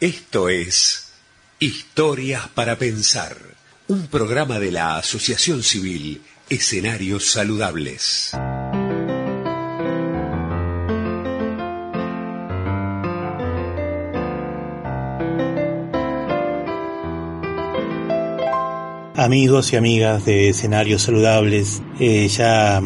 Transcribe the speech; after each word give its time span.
Esto 0.00 0.48
es 0.48 1.12
Historias 1.58 2.48
para 2.48 2.78
Pensar, 2.78 3.36
un 3.86 4.06
programa 4.06 4.58
de 4.58 4.72
la 4.72 4.96
Asociación 4.96 5.62
Civil 5.62 6.22
Escenarios 6.48 7.30
Saludables. 7.30 8.30
Amigos 19.16 19.74
y 19.74 19.76
amigas 19.76 20.24
de 20.24 20.48
Escenarios 20.48 21.02
Saludables, 21.02 21.82
eh, 21.98 22.26
ya 22.28 22.80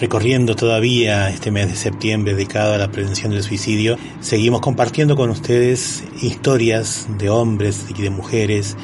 recorriendo 0.00 0.54
todavía 0.54 1.30
este 1.30 1.50
mes 1.50 1.68
de 1.68 1.76
septiembre 1.76 2.34
dedicado 2.34 2.74
a 2.74 2.78
la 2.78 2.90
prevención 2.90 3.32
del 3.32 3.42
suicidio, 3.42 3.96
seguimos 4.20 4.60
compartiendo 4.60 5.16
con 5.16 5.30
ustedes 5.30 6.04
historias 6.22 7.06
de 7.18 7.30
hombres 7.30 7.86
y 7.88 8.02
de 8.02 8.10
mujeres 8.10 8.76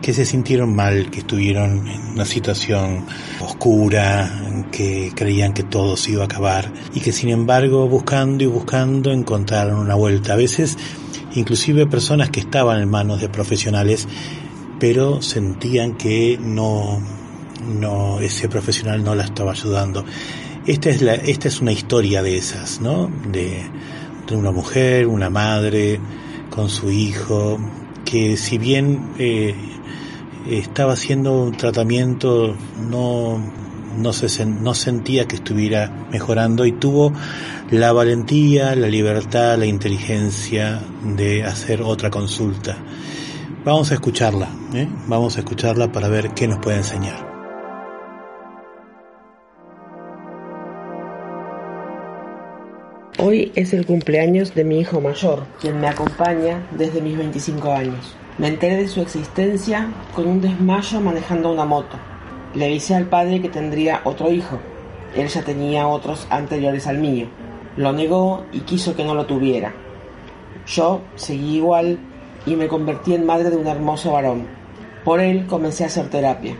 que 0.00 0.12
se 0.12 0.24
sintieron 0.24 0.74
mal, 0.74 1.10
que 1.10 1.20
estuvieron 1.20 1.86
en 1.88 2.00
una 2.12 2.24
situación 2.24 3.04
oscura, 3.40 4.30
que 4.72 5.12
creían 5.14 5.52
que 5.52 5.62
todo 5.62 5.96
se 5.96 6.12
iba 6.12 6.22
a 6.22 6.26
acabar 6.26 6.72
y 6.94 7.00
que 7.00 7.12
sin 7.12 7.30
embargo 7.30 7.86
buscando 7.88 8.44
y 8.44 8.46
buscando 8.46 9.12
encontraron 9.12 9.78
una 9.78 9.94
vuelta. 9.94 10.34
A 10.34 10.36
veces 10.36 10.78
inclusive 11.34 11.86
personas 11.86 12.30
que 12.30 12.40
estaban 12.40 12.80
en 12.80 12.88
manos 12.88 13.20
de 13.20 13.28
profesionales 13.28 14.08
pero 14.78 15.20
sentían 15.20 15.96
que 15.96 16.38
no, 16.40 17.00
no 17.78 18.18
ese 18.20 18.48
profesional 18.48 19.04
no 19.04 19.14
la 19.14 19.24
estaba 19.24 19.52
ayudando. 19.52 20.04
Esta 20.70 20.90
es, 20.90 21.02
la, 21.02 21.14
esta 21.14 21.48
es 21.48 21.60
una 21.60 21.72
historia 21.72 22.22
de 22.22 22.36
esas, 22.36 22.80
¿no? 22.80 23.10
De, 23.32 23.68
una 24.30 24.52
mujer, 24.52 25.08
una 25.08 25.28
madre 25.28 25.98
con 26.48 26.68
su 26.68 26.92
hijo, 26.92 27.58
que 28.04 28.36
si 28.36 28.56
bien 28.56 29.10
eh, 29.18 29.52
estaba 30.48 30.92
haciendo 30.92 31.42
un 31.42 31.56
tratamiento, 31.56 32.54
no 32.88 34.74
sentía 34.74 35.26
que 35.26 35.34
estuviera 35.34 36.06
mejorando 36.12 36.64
y 36.64 36.70
tuvo 36.70 37.12
la 37.72 37.92
valentía, 37.92 38.76
la 38.76 38.86
libertad, 38.86 39.58
la 39.58 39.66
inteligencia 39.66 40.80
de 41.16 41.42
hacer 41.42 41.82
otra 41.82 42.10
consulta. 42.10 42.78
Vamos 43.64 43.90
a 43.90 43.94
escucharla, 43.94 44.48
¿eh? 44.74 44.86
vamos 45.08 45.36
a 45.36 45.40
escucharla 45.40 45.90
para 45.90 46.06
ver 46.06 46.30
qué 46.30 46.46
nos 46.46 46.60
puede 46.60 46.76
enseñar. 46.76 47.29
Hoy 53.22 53.52
es 53.54 53.74
el 53.74 53.84
cumpleaños 53.84 54.54
de 54.54 54.64
mi 54.64 54.80
hijo 54.80 54.98
mayor, 54.98 55.42
quien 55.60 55.78
me 55.78 55.88
acompaña 55.88 56.66
desde 56.70 57.02
mis 57.02 57.18
25 57.18 57.70
años. 57.70 58.16
Me 58.38 58.48
enteré 58.48 58.76
de 58.76 58.88
su 58.88 59.02
existencia 59.02 59.92
con 60.14 60.26
un 60.26 60.40
desmayo 60.40 61.02
manejando 61.02 61.52
una 61.52 61.66
moto. 61.66 61.98
Le 62.54 62.64
avisé 62.64 62.94
al 62.94 63.10
padre 63.10 63.42
que 63.42 63.50
tendría 63.50 64.00
otro 64.04 64.32
hijo. 64.32 64.58
Él 65.14 65.28
ya 65.28 65.42
tenía 65.42 65.86
otros 65.86 66.26
anteriores 66.30 66.86
al 66.86 66.96
mío. 66.96 67.28
Lo 67.76 67.92
negó 67.92 68.46
y 68.52 68.60
quiso 68.60 68.96
que 68.96 69.04
no 69.04 69.14
lo 69.14 69.26
tuviera. 69.26 69.74
Yo 70.66 71.02
seguí 71.16 71.56
igual 71.56 71.98
y 72.46 72.56
me 72.56 72.68
convertí 72.68 73.14
en 73.14 73.26
madre 73.26 73.50
de 73.50 73.58
un 73.58 73.66
hermoso 73.66 74.12
varón. 74.12 74.46
Por 75.04 75.20
él 75.20 75.46
comencé 75.46 75.84
a 75.84 75.88
hacer 75.88 76.08
terapia. 76.08 76.56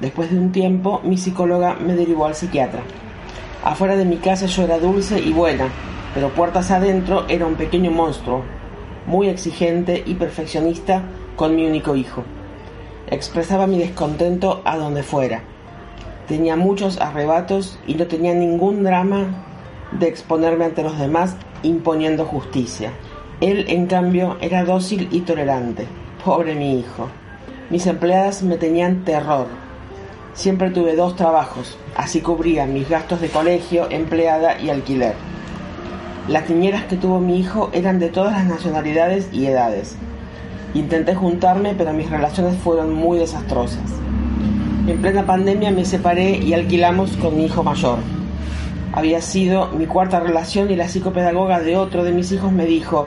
Después 0.00 0.30
de 0.30 0.38
un 0.38 0.52
tiempo, 0.52 1.02
mi 1.04 1.18
psicóloga 1.18 1.74
me 1.74 1.94
derivó 1.94 2.24
al 2.24 2.34
psiquiatra. 2.34 2.80
Afuera 3.64 3.94
de 3.94 4.04
mi 4.04 4.16
casa 4.16 4.46
yo 4.46 4.64
era 4.64 4.80
dulce 4.80 5.20
y 5.20 5.32
buena, 5.32 5.68
pero 6.14 6.30
puertas 6.30 6.72
adentro 6.72 7.26
era 7.28 7.46
un 7.46 7.54
pequeño 7.54 7.92
monstruo, 7.92 8.42
muy 9.06 9.28
exigente 9.28 10.02
y 10.04 10.14
perfeccionista 10.14 11.02
con 11.36 11.54
mi 11.54 11.64
único 11.64 11.94
hijo. 11.94 12.24
Expresaba 13.08 13.68
mi 13.68 13.78
descontento 13.78 14.62
a 14.64 14.76
donde 14.76 15.04
fuera. 15.04 15.42
Tenía 16.26 16.56
muchos 16.56 17.00
arrebatos 17.00 17.78
y 17.86 17.94
no 17.94 18.08
tenía 18.08 18.34
ningún 18.34 18.82
drama 18.82 19.26
de 19.92 20.08
exponerme 20.08 20.64
ante 20.64 20.82
los 20.82 20.98
demás 20.98 21.36
imponiendo 21.62 22.24
justicia. 22.24 22.90
Él, 23.40 23.66
en 23.68 23.86
cambio, 23.86 24.38
era 24.40 24.64
dócil 24.64 25.08
y 25.12 25.20
tolerante. 25.20 25.86
Pobre 26.24 26.56
mi 26.56 26.80
hijo. 26.80 27.08
Mis 27.70 27.86
empleadas 27.86 28.42
me 28.42 28.56
tenían 28.56 29.04
terror, 29.04 29.46
Siempre 30.34 30.70
tuve 30.70 30.96
dos 30.96 31.14
trabajos, 31.14 31.76
así 31.94 32.22
cubría 32.22 32.64
mis 32.64 32.88
gastos 32.88 33.20
de 33.20 33.28
colegio, 33.28 33.88
empleada 33.90 34.58
y 34.58 34.70
alquiler. 34.70 35.14
Las 36.26 36.48
niñeras 36.48 36.84
que 36.84 36.96
tuvo 36.96 37.20
mi 37.20 37.38
hijo 37.38 37.68
eran 37.74 37.98
de 37.98 38.08
todas 38.08 38.32
las 38.32 38.46
nacionalidades 38.46 39.28
y 39.30 39.44
edades. 39.44 39.94
Intenté 40.72 41.14
juntarme, 41.14 41.74
pero 41.76 41.92
mis 41.92 42.08
relaciones 42.08 42.56
fueron 42.56 42.94
muy 42.94 43.18
desastrosas. 43.18 43.82
En 44.86 45.02
plena 45.02 45.26
pandemia 45.26 45.70
me 45.70 45.84
separé 45.84 46.38
y 46.38 46.54
alquilamos 46.54 47.14
con 47.18 47.36
mi 47.36 47.44
hijo 47.44 47.62
mayor. 47.62 47.98
Había 48.94 49.20
sido 49.20 49.68
mi 49.68 49.84
cuarta 49.84 50.18
relación 50.18 50.70
y 50.70 50.76
la 50.76 50.88
psicopedagoga 50.88 51.60
de 51.60 51.76
otro 51.76 52.04
de 52.04 52.12
mis 52.12 52.32
hijos 52.32 52.52
me 52.52 52.64
dijo, 52.64 53.06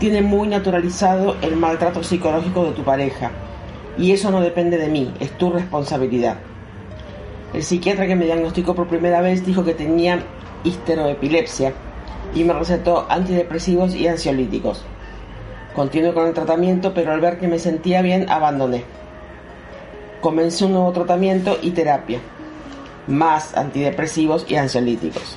tiene 0.00 0.20
muy 0.20 0.48
naturalizado 0.48 1.36
el 1.42 1.54
maltrato 1.54 2.02
psicológico 2.02 2.64
de 2.64 2.72
tu 2.72 2.82
pareja 2.82 3.30
y 4.00 4.12
eso 4.12 4.30
no 4.30 4.40
depende 4.40 4.78
de 4.78 4.88
mí, 4.88 5.12
es 5.20 5.30
tu 5.36 5.50
responsabilidad. 5.50 6.38
El 7.52 7.62
psiquiatra 7.62 8.06
que 8.06 8.16
me 8.16 8.24
diagnosticó 8.24 8.74
por 8.74 8.88
primera 8.88 9.20
vez 9.20 9.44
dijo 9.44 9.62
que 9.62 9.74
tenía 9.74 10.20
histeroepilepsia 10.64 11.74
y 12.34 12.44
me 12.44 12.54
recetó 12.54 13.06
antidepresivos 13.10 13.94
y 13.94 14.08
ansiolíticos. 14.08 14.82
Continué 15.74 16.14
con 16.14 16.26
el 16.26 16.34
tratamiento, 16.34 16.94
pero 16.94 17.12
al 17.12 17.20
ver 17.20 17.38
que 17.38 17.46
me 17.46 17.58
sentía 17.58 18.00
bien, 18.00 18.30
abandoné. 18.30 18.84
Comencé 20.22 20.64
un 20.64 20.72
nuevo 20.72 20.92
tratamiento 20.92 21.58
y 21.60 21.72
terapia, 21.72 22.20
más 23.06 23.54
antidepresivos 23.54 24.46
y 24.48 24.56
ansiolíticos. 24.56 25.36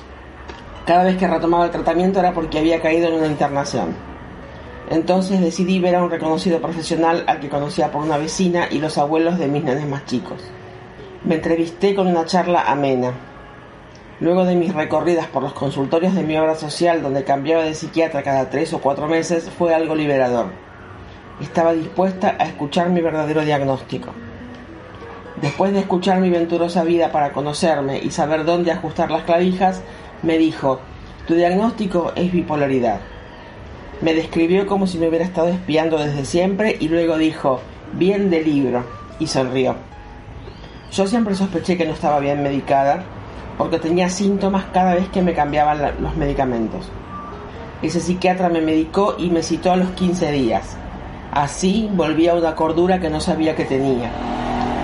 Cada 0.86 1.04
vez 1.04 1.18
que 1.18 1.28
retomaba 1.28 1.66
el 1.66 1.70
tratamiento 1.70 2.20
era 2.20 2.32
porque 2.32 2.60
había 2.60 2.80
caído 2.80 3.08
en 3.08 3.14
una 3.14 3.26
internación. 3.26 4.13
Entonces 4.90 5.40
decidí 5.40 5.80
ver 5.80 5.96
a 5.96 6.02
un 6.02 6.10
reconocido 6.10 6.60
profesional 6.60 7.24
al 7.26 7.40
que 7.40 7.48
conocía 7.48 7.90
por 7.90 8.02
una 8.02 8.18
vecina 8.18 8.68
y 8.70 8.78
los 8.78 8.98
abuelos 8.98 9.38
de 9.38 9.48
mis 9.48 9.64
nenes 9.64 9.88
más 9.88 10.04
chicos. 10.04 10.42
Me 11.24 11.36
entrevisté 11.36 11.94
con 11.94 12.06
una 12.06 12.26
charla 12.26 12.70
amena. 12.70 13.12
Luego 14.20 14.44
de 14.44 14.56
mis 14.56 14.74
recorridas 14.74 15.26
por 15.26 15.42
los 15.42 15.54
consultorios 15.54 16.14
de 16.14 16.22
mi 16.22 16.36
obra 16.36 16.54
social, 16.54 17.02
donde 17.02 17.24
cambiaba 17.24 17.64
de 17.64 17.74
psiquiatra 17.74 18.22
cada 18.22 18.50
tres 18.50 18.72
o 18.74 18.80
cuatro 18.80 19.08
meses, 19.08 19.50
fue 19.58 19.74
algo 19.74 19.94
liberador. 19.94 20.46
Estaba 21.40 21.72
dispuesta 21.72 22.36
a 22.38 22.44
escuchar 22.44 22.90
mi 22.90 23.00
verdadero 23.00 23.42
diagnóstico. 23.42 24.10
Después 25.40 25.72
de 25.72 25.80
escuchar 25.80 26.20
mi 26.20 26.30
venturosa 26.30 26.84
vida 26.84 27.10
para 27.10 27.32
conocerme 27.32 27.98
y 27.98 28.10
saber 28.10 28.44
dónde 28.44 28.70
ajustar 28.70 29.10
las 29.10 29.24
clavijas, 29.24 29.82
me 30.22 30.38
dijo, 30.38 30.78
tu 31.26 31.34
diagnóstico 31.34 32.12
es 32.14 32.30
bipolaridad. 32.30 33.00
Me 34.00 34.14
describió 34.14 34.66
como 34.66 34.86
si 34.86 34.98
me 34.98 35.08
hubiera 35.08 35.24
estado 35.24 35.48
espiando 35.48 35.98
desde 35.98 36.24
siempre 36.24 36.76
y 36.78 36.88
luego 36.88 37.16
dijo, 37.16 37.60
bien 37.92 38.30
de 38.30 38.42
libro, 38.42 38.84
y 39.18 39.26
sonrió. 39.26 39.76
Yo 40.92 41.06
siempre 41.06 41.34
sospeché 41.34 41.76
que 41.76 41.86
no 41.86 41.92
estaba 41.92 42.20
bien 42.20 42.42
medicada 42.42 43.04
porque 43.56 43.78
tenía 43.78 44.08
síntomas 44.08 44.64
cada 44.72 44.94
vez 44.94 45.08
que 45.08 45.22
me 45.22 45.34
cambiaban 45.34 45.80
los 46.00 46.16
medicamentos. 46.16 46.88
Ese 47.82 48.00
psiquiatra 48.00 48.48
me 48.48 48.60
medicó 48.60 49.16
y 49.18 49.30
me 49.30 49.42
citó 49.42 49.72
a 49.72 49.76
los 49.76 49.90
15 49.90 50.32
días. 50.32 50.76
Así 51.32 51.88
volví 51.92 52.28
a 52.28 52.34
una 52.34 52.54
cordura 52.54 53.00
que 53.00 53.10
no 53.10 53.20
sabía 53.20 53.56
que 53.56 53.64
tenía. 53.64 54.10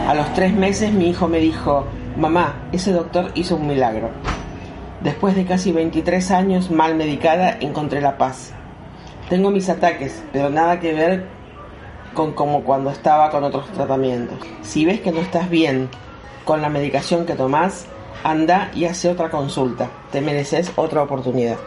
A 0.09 0.15
los 0.15 0.33
tres 0.35 0.53
meses 0.53 0.93
mi 0.93 1.09
hijo 1.09 1.29
me 1.29 1.39
dijo, 1.39 1.87
mamá, 2.17 2.55
ese 2.73 2.93
doctor 2.93 3.31
hizo 3.35 3.57
un 3.57 3.67
milagro. 3.67 4.11
Después 5.03 5.35
de 5.35 5.45
casi 5.45 5.73
23 5.73 6.31
años 6.31 6.71
mal 6.71 6.95
medicada 6.95 7.57
encontré 7.61 8.01
la 8.01 8.19
paz. 8.19 8.53
Tengo 9.31 9.53
mis 9.53 9.69
ataques, 9.69 10.25
pero 10.33 10.51
nada 10.51 10.81
que 10.81 10.93
ver 10.93 11.25
con 12.15 12.33
como 12.33 12.65
cuando 12.65 12.91
estaba 12.91 13.31
con 13.31 13.45
otros 13.45 13.71
tratamientos. 13.71 14.37
Si 14.61 14.85
ves 14.85 15.01
que 15.01 15.13
no 15.13 15.21
estás 15.21 15.49
bien 15.49 15.89
con 16.45 16.61
la 16.61 16.69
medicación 16.69 17.27
que 17.27 17.37
tomas, 17.37 17.87
anda 18.25 18.73
y 18.75 18.87
hace 18.87 19.09
otra 19.09 19.31
consulta. 19.31 19.89
Te 20.11 20.21
mereces 20.21 20.73
otra 20.75 21.05
oportunidad. 21.05 21.59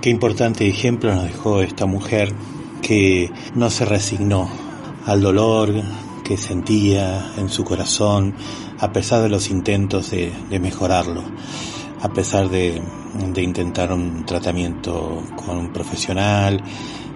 Qué 0.00 0.10
importante 0.10 0.68
ejemplo 0.68 1.12
nos 1.12 1.24
dejó 1.24 1.60
esta 1.60 1.86
mujer 1.86 2.32
que 2.82 3.32
no 3.56 3.68
se 3.68 3.84
resignó 3.84 4.48
al 5.06 5.20
dolor, 5.20 5.72
que 6.28 6.36
sentía 6.36 7.32
en 7.38 7.48
su 7.48 7.64
corazón, 7.64 8.34
a 8.78 8.92
pesar 8.92 9.22
de 9.22 9.30
los 9.30 9.48
intentos 9.48 10.10
de, 10.10 10.30
mejorarlo, 10.60 11.22
a 12.02 12.10
pesar 12.10 12.50
de, 12.50 12.82
intentar 13.38 13.90
un 13.92 14.26
tratamiento 14.26 15.22
con 15.36 15.56
un 15.56 15.72
profesional, 15.72 16.62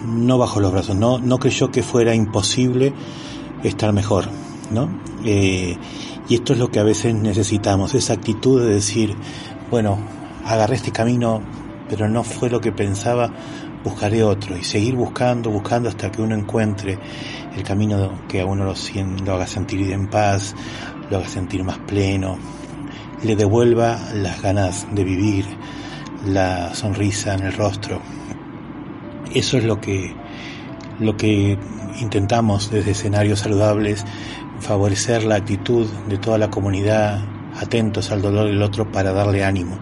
no 0.06 0.38
bajó 0.38 0.60
los 0.60 0.72
brazos, 0.72 0.96
no, 0.96 1.18
no 1.18 1.38
creyó 1.38 1.70
que 1.70 1.82
fuera 1.82 2.14
imposible 2.14 2.94
estar 3.62 3.92
mejor, 3.92 4.30
¿no? 4.70 4.88
Eh, 5.26 5.76
Y 6.30 6.36
esto 6.36 6.54
es 6.54 6.58
lo 6.58 6.70
que 6.70 6.80
a 6.80 6.82
veces 6.82 7.14
necesitamos, 7.14 7.94
esa 7.94 8.14
actitud 8.14 8.62
de 8.62 8.72
decir, 8.72 9.14
bueno, 9.70 9.98
agarré 10.46 10.76
este 10.76 10.90
camino, 10.90 11.42
pero 11.86 12.08
no 12.08 12.24
fue 12.24 12.48
lo 12.48 12.62
que 12.62 12.72
pensaba, 12.72 13.30
buscaré 13.84 14.22
otro 14.22 14.56
y 14.56 14.64
seguir 14.64 14.94
buscando, 14.94 15.50
buscando 15.50 15.90
hasta 15.90 16.10
que 16.10 16.22
uno 16.22 16.34
encuentre 16.34 16.98
el 17.56 17.62
camino 17.62 18.12
que 18.28 18.40
a 18.40 18.46
uno 18.46 18.64
lo, 18.64 18.74
lo 19.24 19.34
haga 19.34 19.46
sentir 19.46 19.92
en 19.92 20.08
paz, 20.08 20.54
lo 21.10 21.18
haga 21.18 21.28
sentir 21.28 21.64
más 21.64 21.78
pleno, 21.78 22.38
le 23.22 23.36
devuelva 23.36 23.98
las 24.14 24.42
ganas 24.42 24.86
de 24.92 25.04
vivir, 25.04 25.46
la 26.26 26.74
sonrisa 26.74 27.34
en 27.34 27.44
el 27.44 27.52
rostro. 27.52 28.00
Eso 29.34 29.58
es 29.58 29.64
lo 29.64 29.80
que, 29.80 30.14
lo 31.00 31.16
que 31.16 31.58
intentamos 32.00 32.70
desde 32.70 32.92
escenarios 32.92 33.40
saludables, 33.40 34.04
favorecer 34.60 35.24
la 35.24 35.36
actitud 35.36 35.88
de 36.08 36.18
toda 36.18 36.38
la 36.38 36.50
comunidad, 36.50 37.22
atentos 37.60 38.10
al 38.10 38.22
dolor 38.22 38.46
del 38.46 38.62
otro 38.62 38.90
para 38.90 39.12
darle 39.12 39.44
ánimo. 39.44 39.78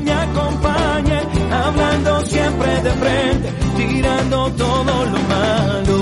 me 0.00 0.12
acompañe, 0.12 1.20
hablando 1.50 2.20
siempre 2.26 2.82
de 2.82 2.90
frente, 2.90 3.52
tirando 3.76 4.52
todo 4.52 5.04
lo 5.04 5.18
malo. 5.34 5.96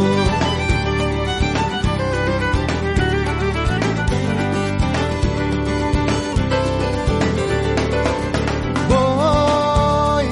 Voy 8.89 10.27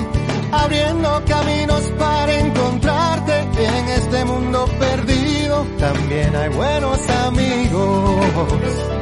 abriendo 0.52 1.22
caminos 1.26 1.82
para 1.98 2.38
encontrarte 2.38 3.40
en 3.40 3.88
este 3.88 4.24
mundo 4.24 4.66
perdido. 4.78 5.66
También 5.78 6.34
hay 6.36 6.48
buenos 6.50 6.98
y 7.40 9.01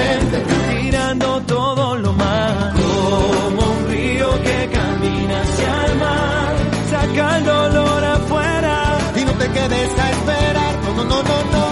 te 9.53 9.59
quedes 9.59 9.99
a 9.99 10.11
esperar, 10.11 10.75
no, 10.83 11.03
no, 11.03 11.03
no, 11.03 11.43
no. 11.53 11.65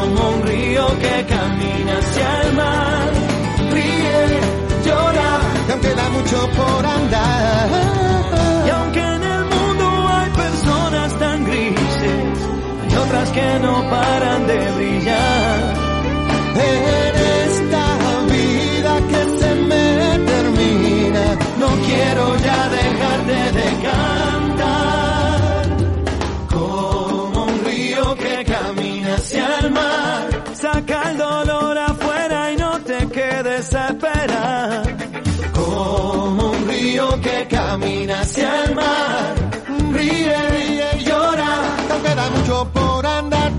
Como 0.00 0.30
un 0.36 0.42
río 0.42 0.86
que 0.98 1.26
camina 1.26 1.98
hacia 1.98 2.42
el 2.42 2.52
mar, 2.54 3.10
ríe, 3.70 4.40
llora, 4.84 5.40
y 5.68 5.70
aunque 5.72 5.94
da 5.94 6.08
mucho 6.10 6.50
por 6.50 6.86
andar, 6.86 7.68
y 8.66 8.70
aunque 8.70 9.02
otras 12.94 13.30
que 13.30 13.58
no 13.60 13.90
paran 13.90 14.46
de 14.46 14.70
brillar. 14.72 15.31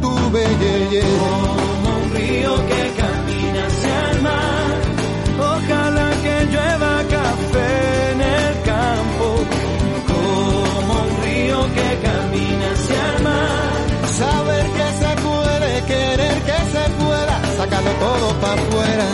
Como 0.03 1.95
un 1.95 2.13
río 2.13 2.55
que 2.67 2.83
camina 3.01 3.65
hacia 3.67 4.11
el 4.11 4.21
mar, 4.21 4.75
ojalá 5.39 6.09
que 6.23 6.45
llueva 6.51 7.03
café 7.09 8.11
en 8.11 8.21
el 8.21 8.61
campo. 8.63 9.27
Como 10.11 10.93
un 11.03 11.23
río 11.23 11.59
que 11.73 11.89
camina 12.07 12.71
hacia 12.73 13.15
el 13.15 13.23
mar, 13.23 13.73
saber 14.19 14.65
que 14.77 14.87
se 15.01 15.11
puede, 15.27 15.85
querer 15.85 16.37
que 16.49 16.59
se 16.73 16.83
pueda, 17.01 17.41
sácalo 17.57 17.91
todo 17.91 18.41
para 18.41 18.61
afuera. 18.61 19.12